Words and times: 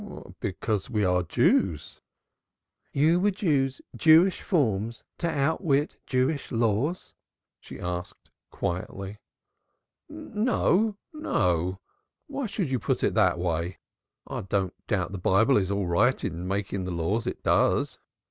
"Because 0.39 0.89
we 0.89 1.05
are 1.05 1.21
Jews." 1.21 2.01
"You 2.91 3.19
would 3.19 3.43
use 3.43 3.81
Jewish 3.95 4.41
forms 4.41 5.03
to 5.19 5.29
outwit 5.29 5.97
Jewish 6.07 6.51
laws?" 6.51 7.13
she 7.59 7.79
asked 7.79 8.31
quietly. 8.49 9.19
"No, 10.09 10.97
no. 11.13 11.77
Why 12.25 12.47
should 12.47 12.71
you 12.71 12.79
put 12.79 13.03
it 13.03 13.13
that 13.13 13.37
way? 13.37 13.77
I 14.25 14.41
don't 14.41 14.73
doubt 14.87 15.11
the 15.11 15.19
Bible 15.19 15.55
is 15.55 15.69
all 15.69 15.85
right 15.85 16.23
in 16.23 16.47
making 16.47 16.85
the 16.85 16.91
laws 16.91 17.27
it 17.27 17.43
does. 17.43 17.99